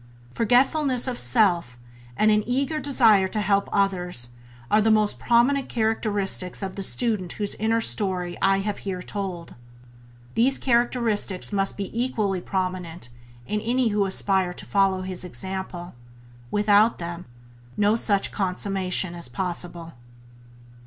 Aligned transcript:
Forgetfulness 0.33 1.05
of 1.07 1.19
self 1.19 1.77
and 2.17 2.31
an 2.31 2.43
eager 2.47 2.79
desire 2.79 3.27
to 3.27 3.39
help 3.39 3.69
others 3.71 4.29
are 4.71 4.81
the 4.81 4.89
most 4.89 5.19
prominent 5.19 5.69
characteristics 5.69 6.63
of 6.63 6.75
the 6.75 6.81
student 6.81 7.33
whose 7.33 7.53
inner 7.59 7.79
story 7.81 8.35
I 8.41 8.61
have 8.61 8.79
here 8.79 9.03
told; 9.03 9.53
these 10.33 10.57
characteristics 10.57 11.53
must 11.53 11.77
be 11.77 11.91
equally 11.95 12.41
prominent 12.41 13.09
in 13.45 13.61
any 13.61 13.89
who 13.89 14.07
aspire 14.07 14.53
to 14.53 14.65
follow 14.65 15.03
his 15.03 15.23
example; 15.23 15.93
without 16.49 16.97
them 16.97 17.25
no 17.77 17.95
such 17.95 18.31
consummation 18.31 19.13
is 19.13 19.29
possible. 19.29 19.93